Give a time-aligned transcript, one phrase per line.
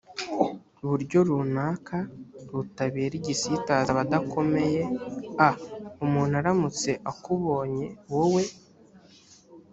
[0.87, 1.97] buryo runaka
[2.53, 4.81] butabera igisitaza abadakomeye
[5.47, 5.49] a
[6.05, 8.43] umuntu aramutse akubonye wowe